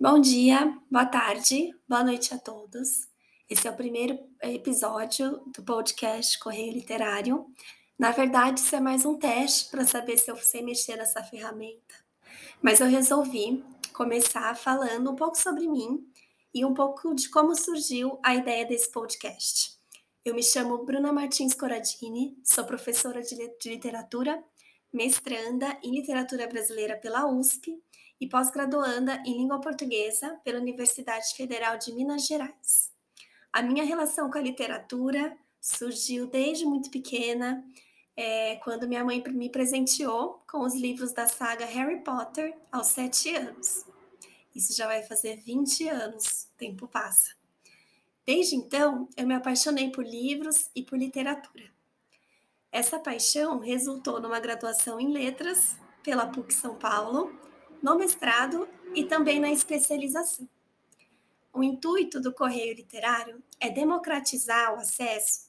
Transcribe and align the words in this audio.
Bom 0.00 0.20
dia, 0.20 0.78
boa 0.88 1.06
tarde, 1.06 1.74
boa 1.88 2.04
noite 2.04 2.32
a 2.32 2.38
todos. 2.38 3.08
Esse 3.50 3.66
é 3.66 3.70
o 3.72 3.74
primeiro 3.74 4.16
episódio 4.40 5.42
do 5.52 5.60
podcast 5.64 6.38
Correio 6.38 6.72
Literário. 6.72 7.44
Na 7.98 8.12
verdade, 8.12 8.60
isso 8.60 8.76
é 8.76 8.80
mais 8.80 9.04
um 9.04 9.18
teste 9.18 9.68
para 9.68 9.84
saber 9.84 10.16
se 10.16 10.30
eu 10.30 10.36
sei 10.36 10.62
mexer 10.62 10.94
nessa 10.94 11.20
ferramenta. 11.24 11.96
Mas 12.62 12.78
eu 12.78 12.86
resolvi 12.86 13.64
começar 13.92 14.54
falando 14.56 15.10
um 15.10 15.16
pouco 15.16 15.36
sobre 15.36 15.66
mim 15.66 16.06
e 16.54 16.64
um 16.64 16.72
pouco 16.72 17.12
de 17.12 17.28
como 17.28 17.56
surgiu 17.56 18.20
a 18.22 18.36
ideia 18.36 18.64
desse 18.64 18.92
podcast. 18.92 19.72
Eu 20.24 20.32
me 20.32 20.44
chamo 20.44 20.84
Bruna 20.84 21.12
Martins 21.12 21.54
Coradini, 21.54 22.38
sou 22.44 22.64
professora 22.64 23.20
de 23.20 23.34
literatura, 23.66 24.40
mestranda 24.92 25.76
em 25.82 25.92
literatura 25.92 26.46
brasileira 26.46 26.96
pela 26.96 27.26
USP 27.26 27.82
e 28.20 28.28
pós-graduanda 28.28 29.22
em 29.24 29.36
língua 29.36 29.60
portuguesa 29.60 30.38
pela 30.44 30.58
Universidade 30.58 31.34
Federal 31.34 31.78
de 31.78 31.92
Minas 31.92 32.26
Gerais. 32.26 32.92
A 33.52 33.62
minha 33.62 33.84
relação 33.84 34.30
com 34.30 34.38
a 34.38 34.42
literatura 34.42 35.36
surgiu 35.60 36.26
desde 36.26 36.64
muito 36.64 36.90
pequena, 36.90 37.64
é, 38.16 38.56
quando 38.56 38.88
minha 38.88 39.04
mãe 39.04 39.22
me 39.28 39.48
presenteou 39.48 40.42
com 40.50 40.60
os 40.60 40.74
livros 40.74 41.12
da 41.12 41.26
saga 41.26 41.64
Harry 41.64 42.00
Potter 42.02 42.54
aos 42.70 42.88
sete 42.88 43.34
anos. 43.34 43.84
Isso 44.54 44.74
já 44.74 44.86
vai 44.86 45.02
fazer 45.04 45.36
20 45.36 45.88
anos, 45.88 46.48
o 46.52 46.58
tempo 46.58 46.88
passa. 46.88 47.36
Desde 48.26 48.56
então, 48.56 49.08
eu 49.16 49.26
me 49.26 49.34
apaixonei 49.34 49.90
por 49.90 50.04
livros 50.04 50.68
e 50.74 50.82
por 50.82 50.98
literatura. 50.98 51.64
Essa 52.70 52.98
paixão 52.98 53.58
resultou 53.58 54.20
numa 54.20 54.40
graduação 54.40 55.00
em 55.00 55.12
letras 55.12 55.76
pela 56.02 56.26
PUC 56.26 56.52
São 56.52 56.74
Paulo 56.74 57.47
no 57.82 57.96
mestrado 57.96 58.68
e 58.94 59.04
também 59.04 59.38
na 59.40 59.50
especialização. 59.50 60.48
O 61.52 61.62
intuito 61.62 62.20
do 62.20 62.32
Correio 62.32 62.74
Literário 62.74 63.42
é 63.58 63.70
democratizar 63.70 64.74
o 64.74 64.80
acesso 64.80 65.48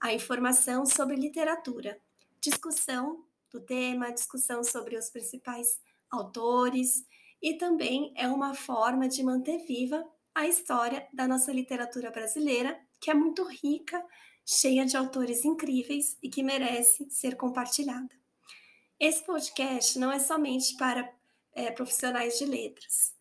à 0.00 0.12
informação 0.12 0.84
sobre 0.84 1.16
literatura, 1.16 1.98
discussão 2.40 3.24
do 3.50 3.60
tema, 3.60 4.12
discussão 4.12 4.62
sobre 4.62 4.96
os 4.96 5.08
principais 5.10 5.80
autores 6.10 7.04
e 7.40 7.54
também 7.54 8.12
é 8.16 8.28
uma 8.28 8.54
forma 8.54 9.08
de 9.08 9.22
manter 9.22 9.58
viva 9.64 10.06
a 10.34 10.46
história 10.46 11.06
da 11.12 11.26
nossa 11.26 11.52
literatura 11.52 12.10
brasileira, 12.10 12.78
que 13.00 13.10
é 13.10 13.14
muito 13.14 13.42
rica, 13.44 14.04
cheia 14.44 14.84
de 14.84 14.96
autores 14.96 15.44
incríveis 15.44 16.16
e 16.22 16.28
que 16.28 16.42
merece 16.42 17.08
ser 17.10 17.36
compartilhada. 17.36 18.10
Esse 18.98 19.24
podcast 19.24 19.98
não 19.98 20.10
é 20.10 20.18
somente 20.18 20.76
para 20.76 21.12
é, 21.58 21.72
profissionais 21.72 22.38
de 22.38 22.46
letras. 22.46 23.12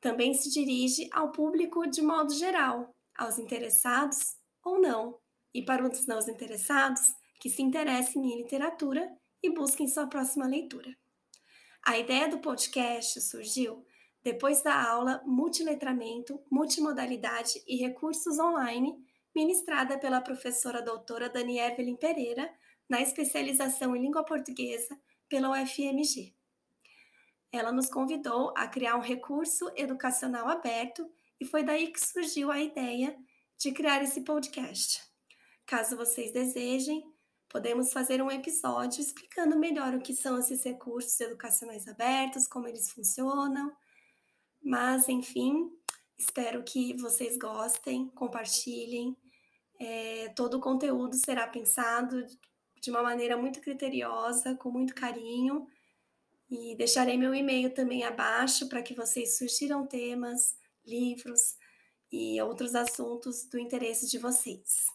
Também 0.00 0.34
se 0.34 0.50
dirige 0.50 1.08
ao 1.12 1.30
público 1.30 1.86
de 1.86 2.02
modo 2.02 2.34
geral, 2.34 2.92
aos 3.16 3.38
interessados 3.38 4.36
ou 4.64 4.80
não, 4.80 5.18
e 5.54 5.62
para 5.62 5.86
os 5.86 6.06
não 6.06 6.18
interessados 6.18 7.14
que 7.40 7.48
se 7.48 7.62
interessem 7.62 8.32
em 8.32 8.36
literatura 8.36 9.08
e 9.40 9.50
busquem 9.50 9.86
sua 9.86 10.08
próxima 10.08 10.46
leitura. 10.46 10.94
A 11.86 11.96
ideia 11.96 12.28
do 12.28 12.38
podcast 12.38 13.20
surgiu 13.20 13.86
depois 14.22 14.60
da 14.62 14.90
aula 14.90 15.22
Multiletramento, 15.24 16.42
Multimodalidade 16.50 17.62
e 17.66 17.76
Recursos 17.76 18.38
Online, 18.40 18.94
ministrada 19.34 19.96
pela 19.98 20.20
professora 20.20 20.82
doutora 20.82 21.28
Dani 21.28 21.60
Evelyn 21.60 21.96
Pereira, 21.96 22.52
na 22.88 23.00
especialização 23.00 23.94
em 23.94 24.02
língua 24.02 24.24
portuguesa 24.24 24.98
pela 25.28 25.50
UFMG 25.50 26.37
ela 27.52 27.72
nos 27.72 27.88
convidou 27.88 28.52
a 28.56 28.66
criar 28.68 28.96
um 28.96 29.00
recurso 29.00 29.70
educacional 29.74 30.48
aberto 30.48 31.10
e 31.40 31.46
foi 31.46 31.62
daí 31.62 31.90
que 31.92 32.00
surgiu 32.00 32.50
a 32.50 32.60
ideia 32.60 33.16
de 33.56 33.72
criar 33.72 34.02
esse 34.02 34.20
podcast. 34.22 35.02
Caso 35.66 35.96
vocês 35.96 36.32
desejem, 36.32 37.02
podemos 37.48 37.92
fazer 37.92 38.22
um 38.22 38.30
episódio 38.30 39.00
explicando 39.00 39.58
melhor 39.58 39.94
o 39.94 40.00
que 40.00 40.14
são 40.14 40.38
esses 40.38 40.62
recursos 40.64 41.18
educacionais 41.20 41.88
abertos, 41.88 42.46
como 42.46 42.68
eles 42.68 42.90
funcionam. 42.90 43.74
Mas, 44.62 45.08
enfim, 45.08 45.70
espero 46.18 46.62
que 46.62 46.94
vocês 46.96 47.38
gostem, 47.38 48.08
compartilhem. 48.10 49.16
É, 49.80 50.32
todo 50.36 50.54
o 50.54 50.60
conteúdo 50.60 51.14
será 51.14 51.46
pensado 51.46 52.24
de 52.82 52.90
uma 52.90 53.02
maneira 53.02 53.36
muito 53.36 53.60
criteriosa, 53.60 54.54
com 54.56 54.70
muito 54.70 54.94
carinho 54.94 55.66
e 56.50 56.74
deixarei 56.76 57.16
meu 57.16 57.34
e-mail 57.34 57.72
também 57.74 58.04
abaixo 58.04 58.68
para 58.68 58.82
que 58.82 58.94
vocês 58.94 59.36
sugiram 59.36 59.86
temas, 59.86 60.56
livros 60.86 61.56
e 62.10 62.40
outros 62.40 62.74
assuntos 62.74 63.44
do 63.44 63.58
interesse 63.58 64.08
de 64.08 64.18
vocês. 64.18 64.86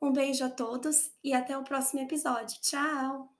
Um 0.00 0.12
beijo 0.12 0.44
a 0.44 0.50
todos 0.50 1.10
e 1.22 1.34
até 1.34 1.56
o 1.58 1.64
próximo 1.64 2.00
episódio. 2.00 2.60
Tchau! 2.60 3.39